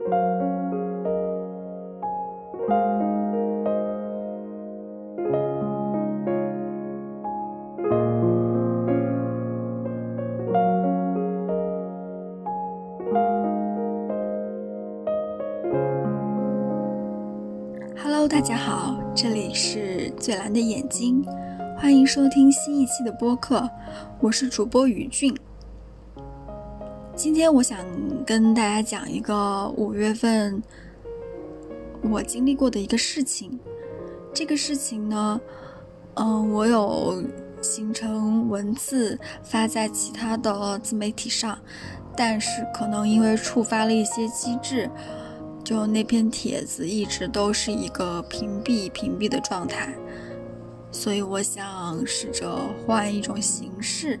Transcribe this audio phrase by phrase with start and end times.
[0.00, 0.16] Hello，
[18.26, 21.22] 大家好，这里是最蓝的眼睛，
[21.76, 23.68] 欢迎收听新一期的播客，
[24.20, 25.36] 我是主播宇俊。
[27.22, 27.76] 今天我想
[28.24, 30.62] 跟大家讲一个五月份
[32.00, 33.60] 我经历过的一个事情。
[34.32, 35.38] 这个事情呢，
[36.14, 37.22] 嗯，我有
[37.60, 41.58] 形成文字发在其他的自媒体上，
[42.16, 44.88] 但是可能因为触发了一些机制。
[45.62, 49.94] 就那篇帖子一直都是一个屏蔽屏蔽的状态，
[50.90, 54.18] 所以我想试着换一种形式，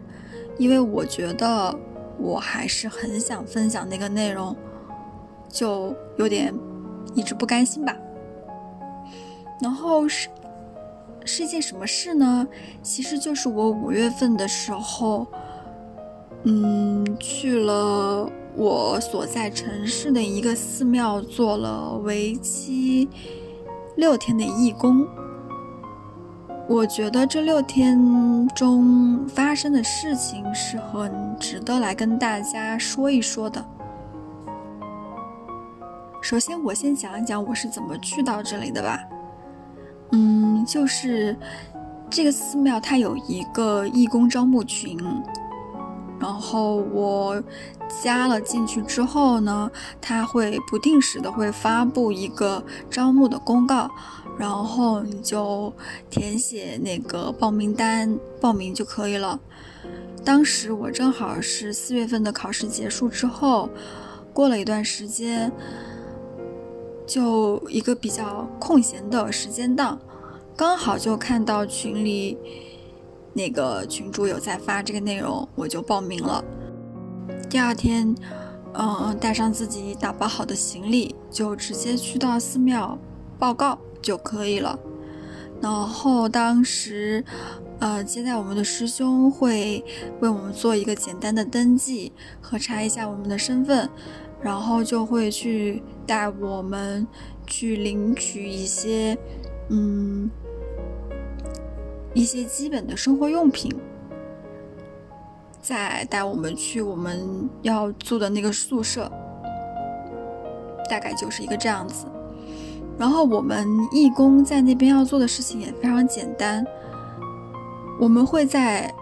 [0.58, 1.74] 因为我觉得
[2.20, 4.54] 我还是很想分享那个内容，
[5.48, 6.54] 就有点
[7.14, 7.96] 一直不甘心吧。
[9.60, 10.28] 然后是
[11.24, 12.46] 是一件什么事呢？
[12.82, 15.26] 其实就是我五月份的时候，
[16.44, 18.30] 嗯，去了。
[18.56, 23.08] 我所在城市的一个寺庙做了为期
[23.96, 25.06] 六天的义工，
[26.70, 33.62] 我觉得这六天中发生的事情是很值得来跟大家说一说的。
[36.22, 39.00] 首先，我先讲一讲我是怎么去到这里的吧。
[40.12, 41.36] 嗯，就是
[42.08, 44.96] 这个寺庙它有一个义工招募群。
[46.20, 47.42] 然后我
[48.00, 49.68] 加了进去之后呢，
[50.00, 53.90] 他会不定时的会发布一个招募的公告，
[54.40, 55.70] 然后你就
[56.08, 59.38] 填写那个报名单报名就可以了。
[60.24, 63.68] 当时我正好是四月份的考试结束之后，
[64.32, 65.52] 过了一段时间，
[67.06, 70.00] 就一个比较空闲的时间档，
[70.56, 72.38] 刚好就看到群里。
[73.32, 76.44] 那个群主有在发这个内容，我就报名了。
[77.48, 78.12] 第二天，
[78.74, 82.98] 嗯，带上自己打包好的行李，就直接去到寺庙
[83.38, 84.78] 报告就可以了。
[85.60, 87.24] 然后当时，
[87.78, 89.84] 呃，接待我们的师兄会
[90.20, 93.88] 为我们做一个简单的登记，核查一下我们的身份，
[94.40, 97.06] 然后就会去带我们
[97.46, 99.16] 去领取一些，
[99.68, 100.30] 嗯。
[102.12, 103.70] 一些基本的生活用品，
[105.62, 109.08] 再带我们去我们要住的那个宿舍，
[110.90, 112.06] 大概就是一个这样子。
[113.00, 116.62] 然后我们义工在那边要做的事情也非常简单，
[117.98, 118.92] 我们会在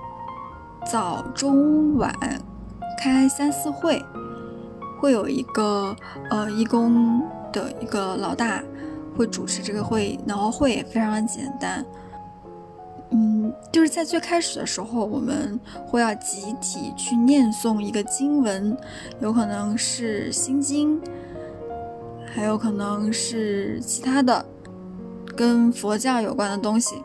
[0.87, 2.15] 早中晚
[2.97, 4.01] 开三四会，
[5.01, 5.97] 会有一个
[6.31, 7.21] 呃义工
[7.53, 8.63] 的一个老大
[9.17, 11.85] 会主持这个会，然后会也非常简单。
[13.11, 18.77] 嗯，就是在最开始的时候，我们会要集体去念诵一个经文，
[19.21, 21.01] 有可能是心经，
[22.35, 24.45] 还有可能是其他的
[25.37, 27.03] 跟佛教有关的东西。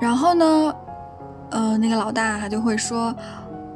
[0.00, 0.74] 然后呢，
[1.50, 3.14] 呃，那个老大他就会说，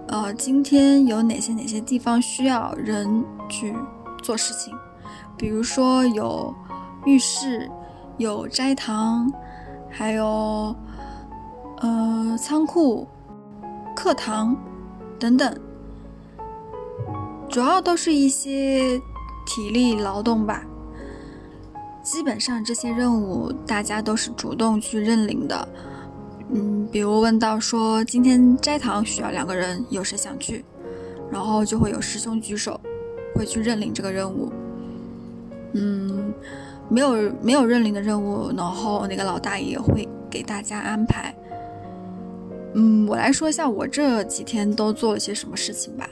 [0.09, 3.75] 呃，今天有哪些哪些地方需要人去
[4.23, 4.75] 做事情，
[5.37, 6.55] 比如说有
[7.05, 7.71] 浴室。
[8.19, 9.33] 有斋堂，
[9.89, 10.77] 还有
[11.81, 13.09] 呃仓库、
[13.97, 14.55] 课堂
[15.19, 15.53] 等等，
[17.53, 18.99] 主要都是一些
[19.45, 20.65] 体力劳动吧。
[22.03, 25.69] 基本上这些任务大家都是主动去认领的。
[26.55, 30.65] 嗯，比如问到说今天斋堂需要两个人，有谁想去？
[31.31, 32.81] 然后就会有师兄举手，
[33.35, 34.51] 会去认领这个任务。
[35.75, 36.33] 嗯。
[36.89, 41.35] 没有没有认领的任务，然后那个老大爷会给大家安排。
[42.75, 46.09] 嗯，我来说一下我这几天都做了些什么事情吧。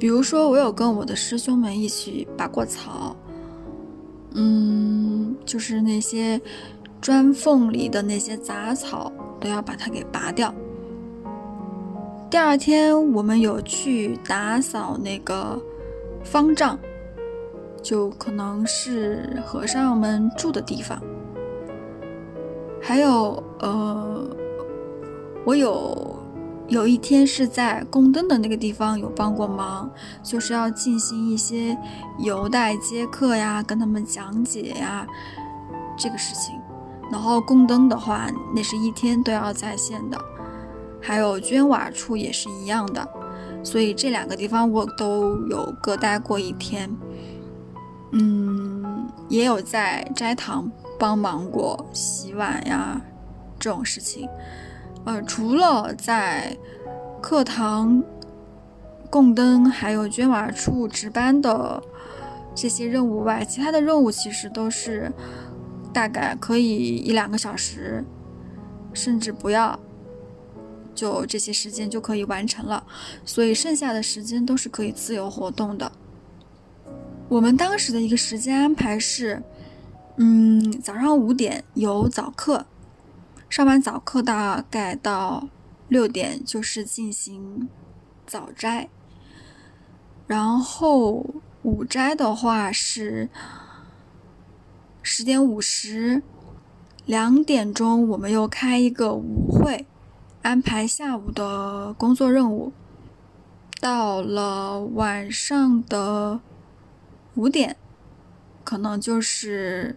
[0.00, 3.14] 比如说，我有跟我的师兄们一起拔过草，
[4.32, 6.40] 嗯，就是那些
[7.00, 10.52] 砖缝里的那些杂草都要把它给拔掉。
[12.30, 15.60] 第二天，我们有去打扫那个
[16.24, 16.78] 方丈。
[17.82, 21.02] 就可能是和尚们住的地方，
[22.78, 24.28] 还有呃，
[25.46, 26.14] 我有
[26.70, 29.90] 有一天是在供灯的那个地方有帮过忙，
[30.22, 31.76] 就是要进行一些
[32.20, 35.04] 邮带接客呀，跟他们讲解呀
[35.98, 36.54] 这个事情。
[37.10, 40.18] 然后供灯的话，那是一天都要在线的，
[41.02, 43.06] 还有捐瓦处也是一样的。
[43.64, 46.88] 所以这两个地方我都有各待过一天。
[48.12, 50.70] 嗯，也有在斋堂
[51.00, 53.00] 帮忙过洗碗呀
[53.58, 54.28] 这种事情。
[55.04, 56.56] 呃，除了在
[57.20, 58.02] 课堂
[59.08, 61.82] 供灯还有捐瓦处值班的
[62.54, 65.10] 这些任务外，其他的任务其实都是
[65.92, 68.04] 大概可以一两个小时，
[68.92, 69.78] 甚至不要，
[70.94, 72.84] 就这些时间就可以完成了。
[73.24, 75.90] 所以剩下的时间都是可以自由活动的。
[77.28, 79.42] 我们当时的一个时间安排是，
[80.16, 82.66] 嗯，早上五点有早课，
[83.50, 85.48] 上完早课大概到
[85.88, 87.68] 六点就是进行
[88.24, 88.88] 早斋，
[90.28, 91.26] 然后
[91.62, 93.28] 午斋的话是
[95.02, 96.22] 十点五十，
[97.04, 99.84] 两点钟我们又开一个舞会，
[100.42, 102.72] 安排下午的工作任务，
[103.80, 106.40] 到了晚上的。
[107.36, 107.76] 五点，
[108.64, 109.96] 可能就是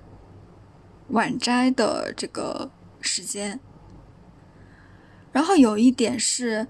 [1.09, 2.69] 晚斋的这个
[3.03, 3.59] 时间。
[5.31, 6.67] 然后有一点是，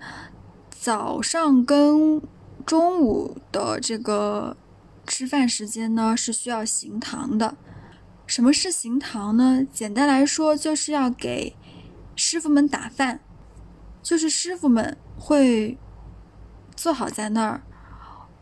[0.70, 2.22] 早上跟
[2.66, 4.58] 中午的这个
[5.06, 7.56] 吃饭时间呢是需要行堂的。
[8.26, 9.66] 什么是行堂呢？
[9.72, 11.56] 简单来说，就是要给
[12.16, 13.20] 师傅们打饭，
[14.02, 15.78] 就是师傅们会
[16.74, 17.64] 坐好在那儿。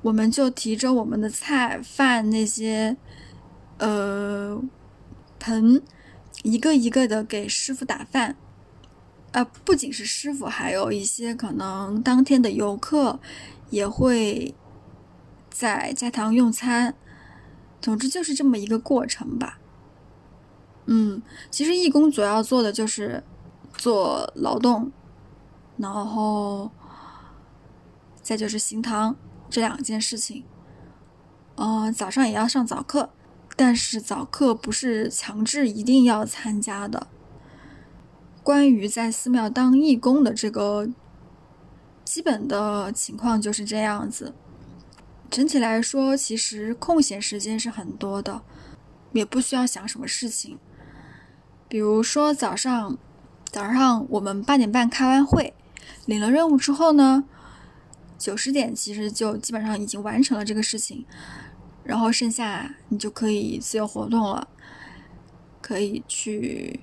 [0.04, 2.96] 我们就提着我们的菜饭那些，
[3.80, 4.62] 呃，
[5.40, 5.82] 盆，
[6.44, 8.36] 一个一个的给师傅打饭，
[9.32, 13.20] 啊，不仅是师傅，还有一些可能当天的游客
[13.70, 14.56] 也会
[15.50, 16.96] 在斋堂用餐。
[17.80, 19.60] 总之就是这么一个过程吧。
[20.86, 23.24] 嗯，其实义工主要做的就是
[23.74, 24.92] 做劳动，
[25.78, 26.70] 然后
[28.22, 29.16] 再就是行堂。
[29.50, 30.46] 这两件事情，
[31.56, 33.10] 嗯，早上也要上早课，
[33.64, 37.06] 但是早课不是强制一定要参加的。
[38.42, 40.90] 关于在寺庙当义工的这个
[42.04, 44.34] 基本的情况就是这样子。
[45.30, 48.42] 整体来说，其实空闲时间是很多的，
[49.14, 50.58] 也不需要想什么事情。
[51.68, 52.98] 比如说早上，
[53.52, 55.54] 早上我们八点半开完会，
[56.08, 57.26] 领了任务之后呢。
[58.18, 61.06] 九十点其实就基本上已经完成了这个事情，
[61.92, 64.48] 然后剩下你就可以自由活动了，
[65.62, 66.80] 可以去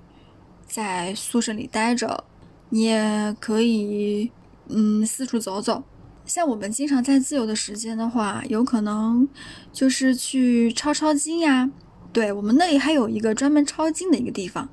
[0.66, 2.25] 在宿舍里待着，
[2.69, 4.31] 你也可以
[4.66, 5.82] 嗯四处走走。
[6.26, 9.26] 像我们经常在自由的时间的话，有可能
[9.72, 11.70] 就是去抄抄经呀。
[12.12, 14.69] 对我们那里还有一个专门抄经的一个地方，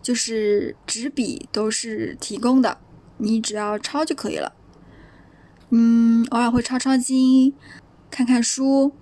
[0.00, 2.78] 就是纸笔都是提供的，
[3.18, 4.54] 你只要抄就可以了。
[5.68, 7.52] 嗯，偶尔会抄抄经，
[8.10, 8.92] 看看书，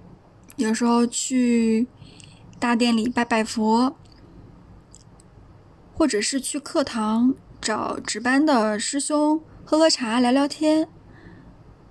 [0.58, 1.87] 有时候去
[2.58, 3.96] 大殿里拜拜佛，
[5.94, 10.88] 或者是去课堂找值班的师兄喝喝茶、聊聊天，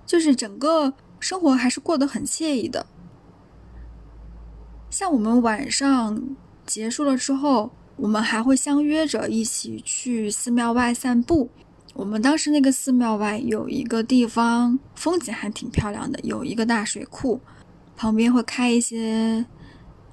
[0.04, 2.84] 就是整个生活还是过得很惬意的。
[4.90, 6.22] 像我们晚上
[6.66, 11.48] 结束了之后，我们还会相约着一起去寺庙外散步。
[11.94, 17.40] 我们当时那个寺庙外有一个地方，风景还挺漂亮的，有一个大水库，
[17.98, 19.44] 旁边会开一些，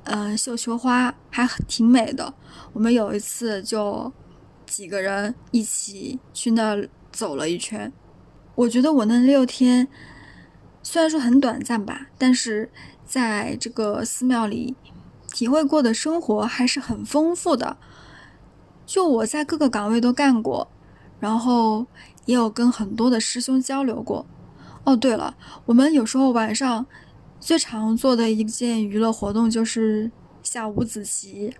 [0.05, 2.33] 嗯，绣球花，还挺美的。
[2.73, 4.11] 我们有一次就
[4.65, 7.93] 几个人一起去那儿走了一圈。
[8.55, 9.87] 我觉得我那六天
[10.81, 12.71] 虽然说很短暂吧，但是
[13.05, 14.75] 在这个寺庙里
[15.31, 17.77] 体会过的生活还是很丰富的。
[18.87, 20.67] 就我在各个岗位都干过。
[21.17, 21.85] 然后
[22.25, 24.25] 也有跟很多的师兄交流过。
[24.83, 26.85] 哦，对了，我们有时候晚上
[27.45, 30.09] 最常做的一件娱乐活动就是
[30.41, 31.53] 下五子棋。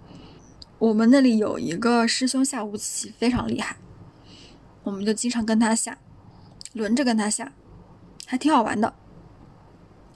[0.80, 3.78] 我们那里有一个师兄下五子棋非常厉害，
[4.82, 6.00] 我们就经常跟他下，
[6.74, 7.54] 轮着跟他下，
[8.26, 8.96] 还挺好玩的。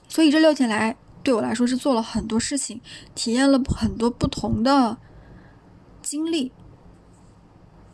[0.08, 2.80] 所以这六天来对我来说是做了很多事情，
[3.14, 4.98] 体验了很多不同的
[6.02, 6.50] 经历。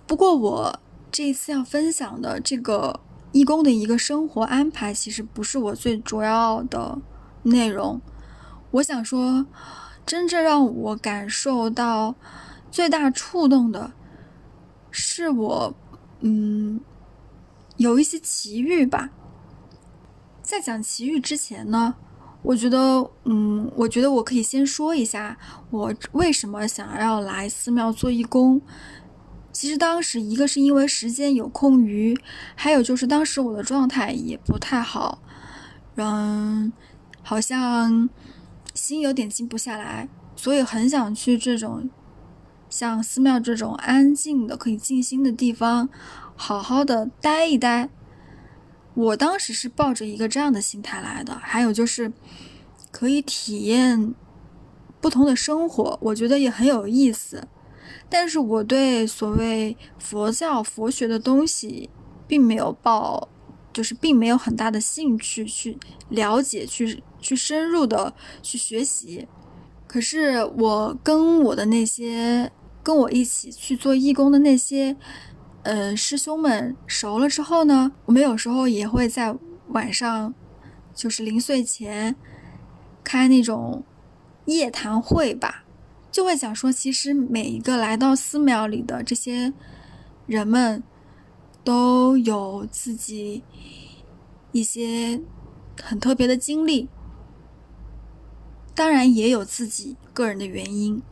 [0.06, 0.80] 不过我。
[1.12, 3.00] 这一次要分享的这个
[3.32, 7.00] 义工的一个生活安排，其实不是我最主要的
[7.46, 8.00] 内容。
[8.72, 9.46] 我想说，
[10.04, 12.14] 真正让我感受到
[12.70, 13.92] 最大触动的，
[14.90, 15.74] 是我，
[16.20, 16.80] 嗯，
[17.76, 19.10] 有一些奇遇吧。
[20.42, 21.94] 在讲奇遇之前呢，
[22.42, 25.36] 我觉得，嗯，我觉得我可以先说一下
[25.70, 28.60] 我为什么想要来寺庙做义工。
[29.52, 32.16] 其实当时一个是因为时间有空余，
[32.54, 35.22] 还有就是当时我的状态也不太好，
[35.96, 36.70] 嗯，
[37.28, 38.08] 好像
[38.72, 41.90] 心有点静不下来，所以很想去这种
[42.70, 45.88] 像寺庙这种安静的可以静心的地方，
[46.36, 47.88] 好好的待一待。
[48.94, 52.12] 我当时是抱着一个这样的心态来的，还有就是
[52.92, 54.14] 可以体验
[55.00, 57.48] 不同的生活，我觉得也很有意思。
[58.08, 61.90] 但是我对所谓佛教佛学的东西，
[62.28, 63.28] 并没有抱，
[63.76, 65.78] 就是并没有很大的兴趣去
[66.08, 69.28] 了解、去去深入的去学习。
[69.86, 72.50] 可是我跟我的那些
[72.82, 74.96] 跟我一起去做义工的那些，
[75.62, 79.36] 呃，师兄们熟了之后呢，我们有时候也会在
[79.68, 80.34] 晚上，
[80.94, 82.16] 就是临睡前
[83.04, 83.84] 开那种
[84.46, 85.64] 夜谈会吧。
[86.10, 89.52] 就会想说，其实每一个来到寺庙里的这些
[90.26, 90.82] 人们，
[91.66, 93.42] 都有自己
[94.52, 95.20] 一些
[95.82, 96.88] 很特别的经历，
[98.72, 101.02] 当然也有自己个人的原因。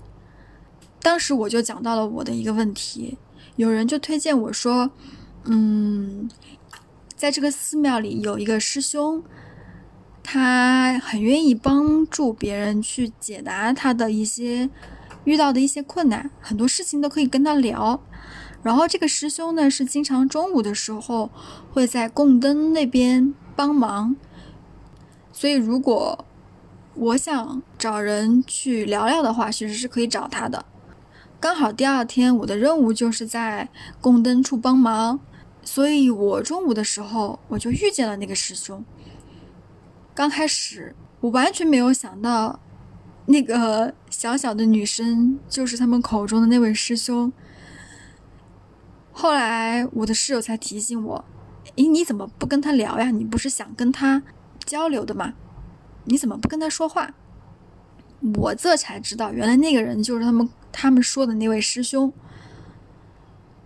[1.01, 3.19] 当时我就讲到了我的一个问题，
[3.57, 4.93] 有人就推荐我说，
[5.47, 6.31] 嗯，
[7.17, 9.25] 在这个寺庙里有一个师兄，
[10.23, 14.71] 他很愿意帮助别人去解答他的一些。
[15.25, 17.99] 遇到的一些困难，很多事情都可以跟他聊。
[18.65, 21.31] 然后这个师兄呢，是经常中午的时候
[21.73, 24.17] 会在供灯那边帮忙。
[25.33, 26.25] 所以如果
[26.95, 30.65] 我想找人去聊聊的话，其实是可以找他的。
[31.39, 33.69] 刚好第二天我的任务就是在
[34.01, 35.21] 供灯处帮忙，
[35.63, 38.85] 所以我中午的时候我就遇见了那个师兄。
[40.15, 42.59] 刚开始我完全没有想到。
[43.27, 47.33] 那个小小的女生就是他们口中的那位师兄。
[49.17, 51.25] 后来我的室友才提醒我
[51.77, 53.11] ：“诶，你怎么不跟他聊呀？
[53.13, 54.23] 你不是想跟他
[54.67, 55.35] 交流的吗？
[56.05, 57.15] 你怎么不跟他说话？”
[58.37, 62.13] 我这才知道，原来那个人就是他们他们说的那位师兄。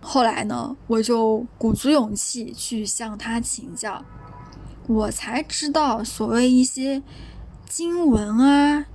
[0.01, 4.05] 后来呢，我就鼓足勇气去向他请教，
[4.87, 7.01] 我才知道所谓一些
[7.67, 8.85] 经文啊。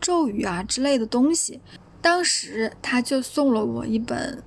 [0.00, 1.60] 咒语啊之类的东西，
[2.00, 4.42] 当时他就送了我一本，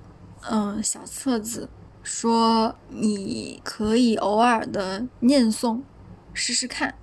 [0.50, 1.68] 嗯，小册子，
[2.02, 5.82] 说你可以偶尔的念诵，
[6.34, 6.94] 试试看。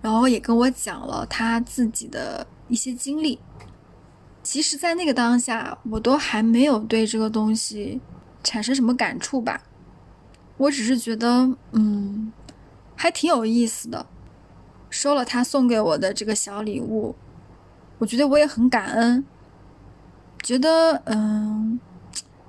[0.00, 3.40] 然后也跟我讲了他自己的一些经历。
[4.42, 8.00] 其实，在那个当下，我都还没有对这个东西
[8.44, 9.60] 产生什么感触吧，
[10.56, 12.32] 我只是觉得，嗯，
[12.94, 14.06] 还挺有意思的。
[14.88, 17.16] 收了他送给我的这个小礼物，
[17.98, 19.26] 我觉得我也很感恩，
[20.42, 21.80] 觉得嗯，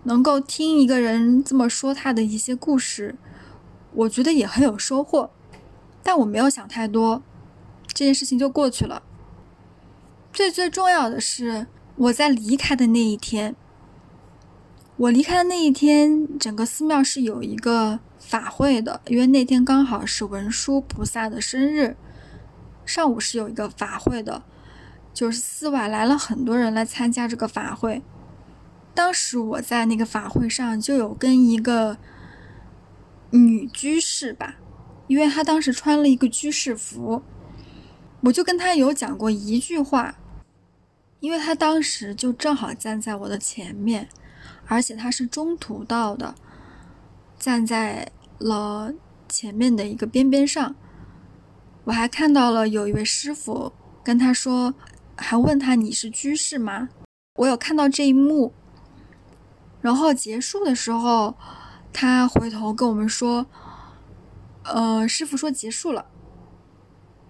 [0.03, 3.15] 能够听一个人这么说他的一些故事，
[3.93, 5.29] 我觉得也很有收获。
[6.03, 7.21] 但我没有想太多，
[7.87, 9.03] 这件事情就过去了。
[10.31, 13.55] 最最重要的是，我在离开的那一天，
[14.97, 21.97] 我离开的那一天，整个寺庙是有一个法会的，因为那天刚好是文殊菩萨的生日。
[22.85, 24.43] 上午是有一个法会的，
[25.17, 28.03] 就是寺外来了很多人来参加这个法会。
[28.93, 31.97] 当时我在那个法会上就有跟一个
[33.31, 34.57] 女居士吧，
[35.07, 37.23] 因为她当时穿了一个居士服，
[38.21, 40.13] 我就跟她有讲过一句话，
[41.19, 44.07] 因为她当时就正好站在我的前面，
[44.67, 46.35] 而且她是中途到的，
[47.39, 48.93] 站在了
[49.27, 50.75] 前面的一个边边上。
[51.85, 54.75] 我还看到了有一位师傅跟她说，
[55.17, 56.89] 还问他你是居士吗？
[57.35, 58.53] 我有看到这一幕。
[59.81, 61.35] 然后结束的时候，
[61.91, 63.47] 他回头跟我们说
[64.63, 66.05] ：“呃，师傅说结束了。”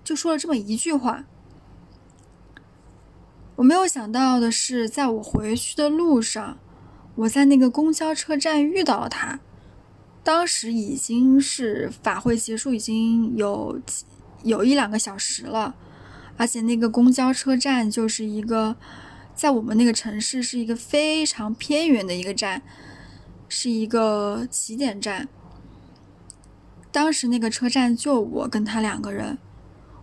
[0.04, 1.24] 就说了这么一句话。
[3.56, 6.58] 我没有想到的是，在我回去的路上，
[7.16, 9.40] 我在那个公交车站遇到了他。
[10.24, 13.82] 当时已经是法会结束，已经有。
[14.44, 15.76] 有一两个小时了，
[16.38, 18.76] 而且那个公交车站就是一个，
[19.36, 22.62] 在我们那个城市是一个非常偏远的一个站，
[23.50, 25.28] 是一个起点站。
[26.92, 29.38] 当时那个车站就我跟他两个人，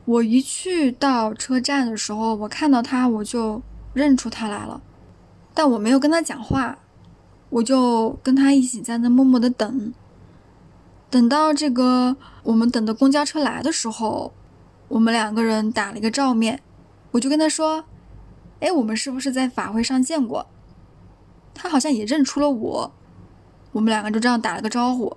[0.04, 3.62] 我一去到车站的时候，我看到他我就
[3.92, 4.82] 认出他来了，
[5.54, 6.78] 但我没有跟他讲话，
[7.50, 9.92] 我就跟他一起在那默默的等。
[11.10, 14.32] 等到这个我们等的公交车来的时候，
[14.94, 16.62] 我们两个人打了一个照面，
[17.10, 17.84] 我就跟他说
[18.62, 20.46] ：“哎，我们是不是在法会上见过？”
[21.52, 22.94] 他好像也认出了我，
[23.72, 25.16] 我们两个就这样打了个招呼。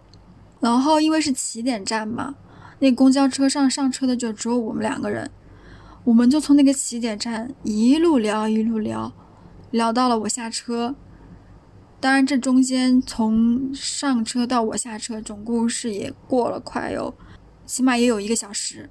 [0.59, 2.33] 然后因为是起点站嘛，
[2.79, 5.29] 那公交车上上车的就只有我们两个人，
[6.05, 9.13] 我们就从那个起点站一路聊一路聊，
[9.69, 10.95] 聊到了我下车。
[11.99, 17.13] 当然，这中间从上车到我下车，总共是也过了快有，
[17.67, 18.89] 起码也有一个小时。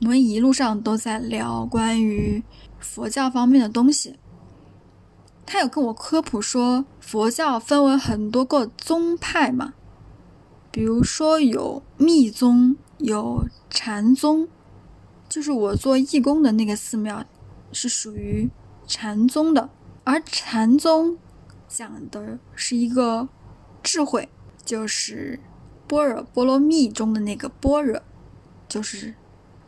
[0.00, 2.42] 我们一路上都在聊关于
[2.78, 4.16] 佛教方面的东西。
[5.44, 9.74] 他有跟我科普说，佛教分为很多个宗派嘛，
[10.70, 14.48] 比如说有密宗，有禅宗，
[15.28, 17.24] 就是我做义工的那个寺庙
[17.72, 18.50] 是属于
[18.86, 19.70] 禅宗的，
[20.04, 21.18] 而禅宗。
[21.66, 23.28] 讲的是一个
[23.82, 24.30] 智慧，
[24.64, 25.38] 就是
[25.86, 28.00] 般若波罗蜜中的那个般若，
[28.66, 29.14] 就是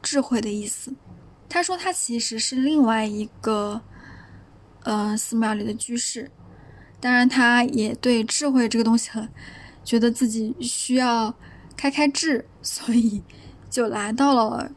[0.03, 0.95] 智慧的意思。
[1.49, 3.81] 他说他其实是另外一个
[4.85, 6.31] 呃寺庙里的居士，
[7.01, 9.29] 当然他也对智慧这个东西很
[9.83, 11.35] 觉得自己需要
[11.77, 13.23] 开开智，所以
[13.69, 14.71] 就来到了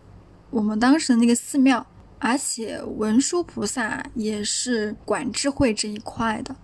[0.50, 1.86] 我们当时的那个寺庙，
[2.18, 6.56] 而且文殊菩萨也是管智慧这一块的。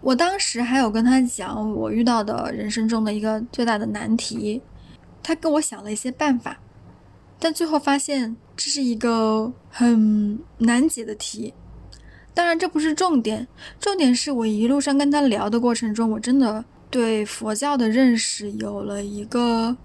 [0.00, 4.62] 我当时还有跟他讲我遇到的人生中的一个最大的难题，
[5.20, 6.60] 他跟我想了一些办法，
[7.38, 11.54] 但最后发现这是一个很难解的题。
[12.34, 13.48] 当然这不是重点，
[13.80, 19.76] 重点是我一路上跟他聊的过程中，我真的对佛教的认识有了一个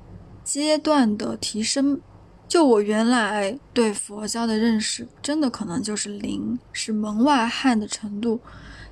[0.43, 1.99] 阶段的提升。
[2.47, 8.39] 就我原来对佛教的认识，真的可能就是零，是门外汉的程度。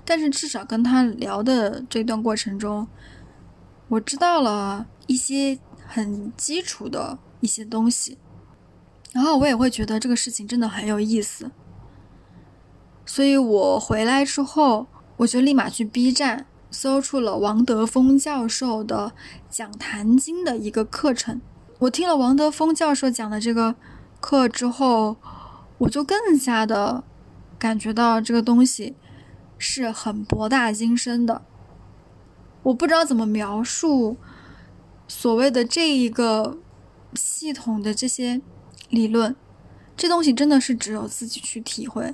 [0.04, 2.88] 但是至少跟他聊的这段过程中，
[3.88, 8.18] 我知道了一些很基础的一些东西，
[9.14, 11.52] 然后我也会觉得这个事情真的很有意思。
[13.06, 14.88] 所以我回来之后，
[15.18, 19.14] 我就立马去 B 站搜出了王德峰教授的
[19.50, 21.42] 讲《坛经》的一个课程。
[21.80, 23.76] 我听了王德峰教授讲的这个
[24.20, 25.18] 课之后，
[25.80, 27.04] 我就更加的
[27.60, 28.96] 感觉到这个东西。
[29.64, 31.44] 是很博大精深的，
[32.64, 34.18] 我不知道怎么描述
[35.08, 36.58] 所谓的这一个
[37.14, 38.42] 系统的这些
[38.92, 39.36] 理论，
[39.98, 42.14] 这东西真的是只有自己去体会。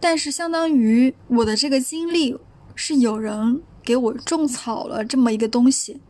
[0.00, 2.38] 但是相当于我的这个经历
[2.74, 6.00] 是有人给我种草了这么一个东西，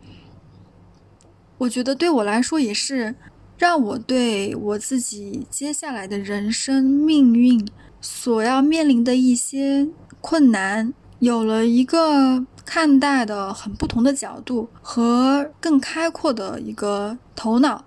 [1.59, 3.17] 我觉得对我来说也是
[3.57, 7.67] 让我对我自己接下来的人生命运
[8.01, 9.89] 所要面临的一些。
[10.21, 17.85] 困难有了一个看待的很不同的角度和更开阔的一个头脑，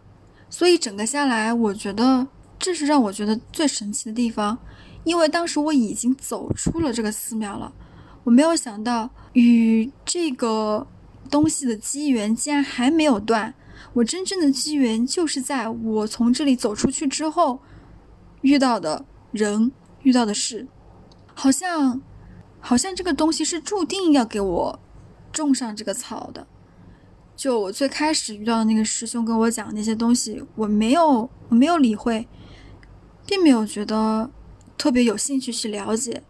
[0.52, 2.28] 所以整个下来，我觉得
[2.60, 4.56] 这是让我觉得最神奇的地方。
[5.04, 7.74] 因为当时我已经走出了这个寺庙了，
[8.24, 10.86] 我没有想到与这个
[11.32, 13.52] 东西的机缘竟然还没有断。
[13.94, 17.60] 我真正的机缘就是在我从这里走出去之后
[18.42, 19.72] 遇到的人、
[20.04, 20.68] 遇到的事，
[21.34, 22.00] 好像。
[22.64, 24.80] 好像这个东西是注定要给我
[25.32, 26.46] 种上这个草的。
[27.42, 32.28] 就我最开始遇到的那个师兄跟我讲那些东西，我没有，我没有理会，
[33.26, 34.30] 并没有觉得
[34.78, 36.22] 特别有兴趣去了解。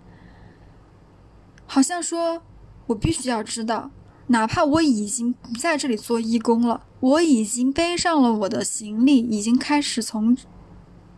[1.66, 2.42] 好像说
[2.88, 3.92] 我必须要知道，
[4.28, 10.38] 哪怕我已经不在这里做义工了，我已经背上了我的行李，已经开始从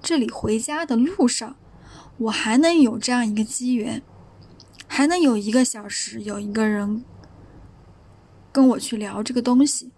[0.01, 1.55] 这里回家的路上，
[2.17, 4.01] 我还能有这样一个机缘。
[4.87, 7.05] 还能有一个小时，有一个人
[8.53, 9.91] 跟我去聊这个东西，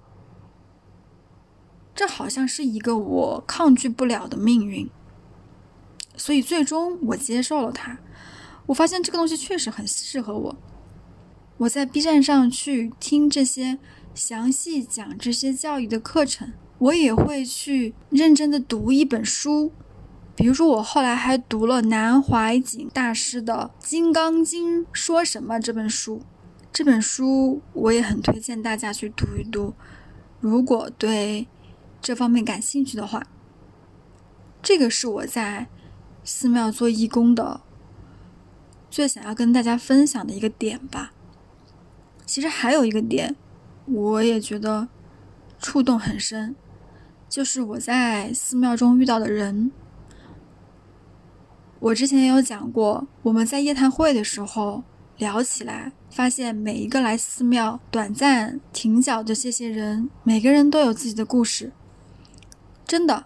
[1.94, 4.90] 这好像是一个我抗拒不了的命运，
[6.16, 8.00] 所以最终我接受了它。
[8.68, 10.56] 我发现这个东西确实很适合我。
[11.58, 13.78] 我在 B 站上去听这些
[14.14, 19.72] 详细讲这些教育的课程，我也会去认真的读一本书。
[20.36, 26.24] 比如说，我后来还读了南怀瑾大师的《金刚经说什么》这本书，
[26.76, 29.74] 这本书我也很推荐大家去读一读。
[30.42, 31.48] 如果对
[32.02, 33.26] 这方面感兴趣的话，
[34.62, 35.68] 这个是我在
[36.26, 37.62] 寺庙做义工的
[38.92, 41.14] 最想要跟大家分享的一个点吧。
[42.26, 43.38] 其实还有一个点，
[43.86, 44.90] 我也觉得
[45.58, 46.58] 触动很深，
[47.30, 49.72] 就是我在寺庙中遇到的人。
[51.80, 54.84] 我之前也有讲过，我们在夜谈会的时候
[55.16, 61.74] 聊起来，发现每一个来寺庙短暂停脚的这些人，每个人都有自己的故事。
[62.88, 63.26] 真的，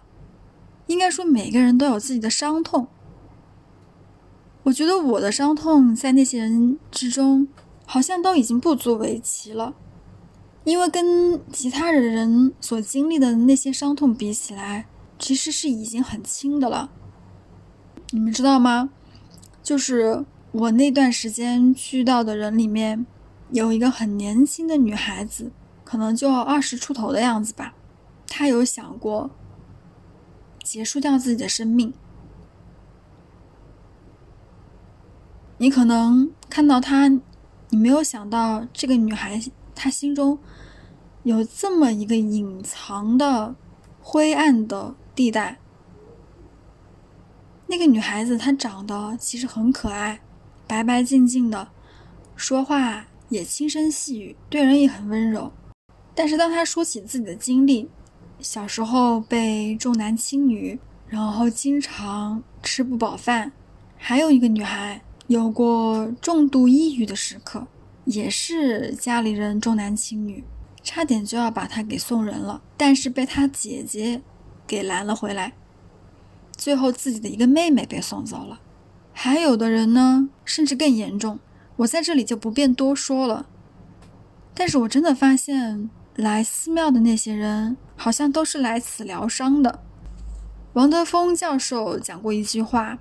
[0.88, 2.88] 应该说每个人都有自己的伤痛。
[4.64, 7.46] 我觉得我的伤痛在那些人之中，
[7.86, 9.72] 好像都已经不足为奇了，
[10.64, 16.90] 因为跟其他的人所经历的那些伤痛比起来，其实是已经很轻的了。
[18.10, 18.90] 你们知道吗？
[19.62, 23.06] 就是我那段时间遇到的人里面，
[23.50, 25.52] 有一个很年轻的女孩子，
[25.84, 27.74] 可能就二十出头的样子吧，
[28.26, 29.30] 她有想过
[30.64, 31.94] 结束掉自己的生命。
[35.58, 37.06] 你可能看到她，
[37.68, 39.40] 你没有想到这个女孩
[39.74, 40.38] 她心中
[41.22, 43.54] 有这么一个隐藏的
[44.00, 45.58] 灰暗的地带。
[47.68, 50.20] 那个女孩子她长得其实很可爱，
[50.70, 51.66] 白白净净的，
[52.36, 55.52] 说话也轻声细语，对人也很温柔。
[56.14, 57.90] 但是当他说起自己的经历，
[58.38, 60.78] 小时候被重男轻女，
[61.08, 63.50] 然后经常吃不饱饭，
[63.98, 65.02] 还有一个女孩。
[65.26, 67.66] 有过重度抑郁的时刻，
[68.04, 70.44] 也是家里人重男轻女，
[70.84, 74.22] 差点就要把他给送人了，但是被他姐姐
[74.68, 75.52] 给拦了回来。
[76.56, 78.60] 最后自己的一个妹妹被送走了，
[79.22, 81.38] 还有的人呢，甚至更严重，
[81.76, 83.44] 我在这里就不便多说了。
[84.54, 89.82] 但是我真的发现，来寺庙的那些人，好像都是来此疗伤的。
[90.72, 92.98] 王德峰教授讲过一句话，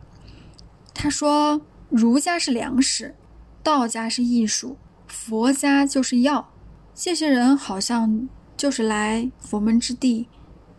[0.93, 1.61] 他说。
[1.87, 3.15] 儒家是粮食，
[3.63, 4.77] 道家是艺术，
[5.07, 6.51] 佛家就是药。
[6.93, 8.27] 这些人好像
[8.57, 10.27] 就是来佛门之地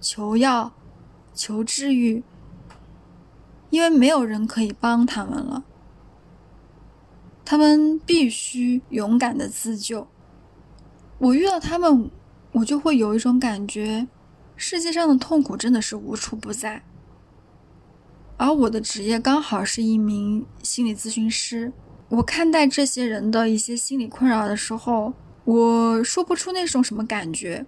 [0.00, 0.72] 求药、
[1.34, 2.22] 求治愈，
[3.70, 5.64] 因为没有人可以帮他们了，
[7.44, 10.06] 他们必须勇敢的自救。
[11.18, 12.10] 我遇到他们，
[12.52, 14.08] 我就会有一种感觉，
[14.56, 16.82] 世界上的痛苦真的是无处不在。
[18.36, 21.72] 而我的职业刚好是一名心理咨询师，
[22.08, 25.12] 我看待这些人的一些心理困扰的时候，
[25.44, 27.66] 我说不出那种什么感觉，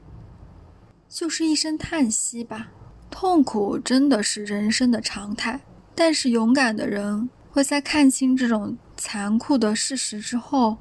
[1.09, 2.73] 就是一声叹息吧。
[3.11, 5.61] 痛苦真的是人生的常态，
[5.95, 10.79] 但是勇敢的人会在看清这种残酷的事实之后，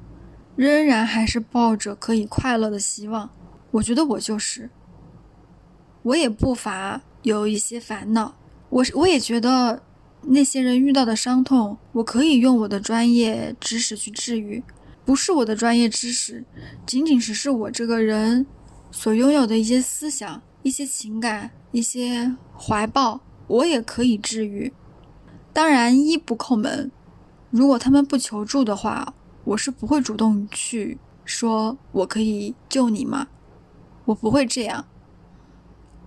[0.56, 3.30] 仍然还是抱着可以快乐的希望。
[3.72, 4.70] 我觉得我就是，
[6.02, 8.34] 我也不乏有一些烦恼。
[8.68, 9.82] 我我也觉得，
[10.22, 14.62] 那些人遇到的伤痛，我可以用我的专业知识去治愈，
[15.04, 16.44] 不是我的专业知识，
[16.86, 18.46] 仅仅只是我这个人
[18.90, 24.72] 所拥有的一些思想、一些情感、一些怀抱，我也可以治愈。
[25.52, 26.90] 当然，一不叩门，
[27.50, 33.28] 如果他们不求助的话，我是不会主动去说我可以救你吗？
[34.06, 34.86] 我不会这样。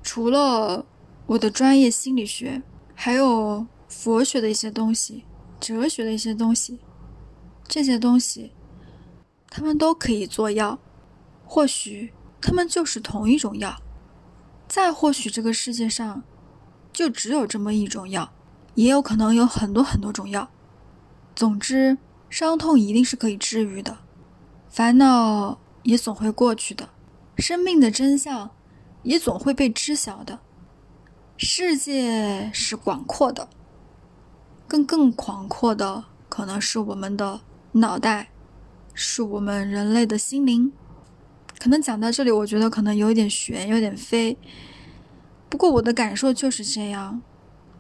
[0.02, 0.86] 除了。
[1.28, 2.62] 我的专业心理学，
[2.94, 5.26] 还有佛学的一些东西，
[5.60, 6.78] 哲学的一些东西，
[7.68, 8.52] 这些东西，
[9.50, 10.78] 他们都可以做药，
[11.44, 13.76] 或许他们就是同一种药，
[14.68, 16.22] 再或许这个世界上
[16.94, 18.32] 就只有这么一种药，
[18.76, 20.50] 也有可能有很多很多种药。
[21.36, 21.98] 总之，
[22.30, 23.98] 伤痛一定是可以治愈的，
[24.70, 26.90] 烦恼也总会过去的，
[27.38, 28.52] 生命的真相
[29.04, 30.40] 也总会被知晓的。
[31.38, 33.50] 世界是广阔的，
[34.68, 37.42] 更更广阔的可能是我们的
[37.74, 38.30] 脑袋，
[38.94, 40.72] 是我们人类的心灵。
[41.60, 44.38] 可能讲到这里，我觉得可能有点悬，有点飞。
[45.50, 47.22] 不过我的感受就是这样，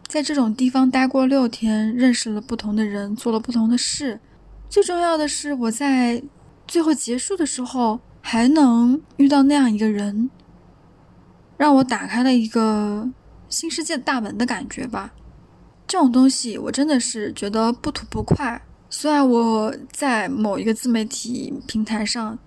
[0.07, 4.19] 在这种地方待过六天，认识了不同的人，做了不同的事。
[4.69, 6.23] 最重要的是，我在
[6.67, 10.29] 最后结束的时候还能遇到那样一个人，
[11.57, 13.09] 让我打开了一个。
[13.47, 15.13] 新世界大门的感觉吧，
[15.87, 18.59] 这种东西我真的是觉得不吐不快。
[18.89, 22.37] 虽然我在某一个自媒体平台上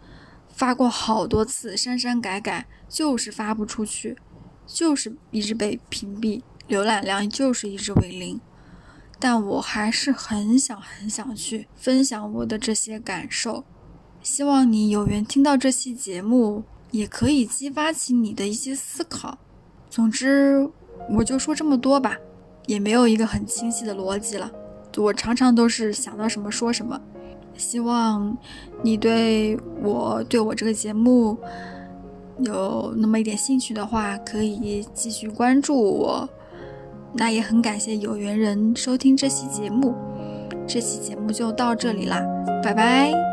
[0.53, 4.19] 发过好多次，删删改改，就是发不出去，
[4.67, 8.41] 就是一直被屏蔽，浏览量就是一直为零。
[9.19, 13.65] 但我还是很想很想去分享我的这些感受，
[14.23, 19.39] 希望你有缘听到这期节目，也可以激发起你的一些思考。
[19.91, 20.71] 总之。
[21.11, 22.19] 我就说这么多吧，
[22.67, 24.51] 也没有一个很清晰的逻辑了。
[24.99, 27.01] 我常常都是想到什么说什么。
[27.57, 28.37] 希望
[28.83, 31.39] 你对我对我这个节目
[32.41, 36.29] 有那么一点兴趣的话，可以继续关注我。
[37.15, 39.95] 那也很感谢有缘人收听这期节目，
[40.67, 42.23] 这期节目就到这里啦，
[42.63, 43.28] 拜拜。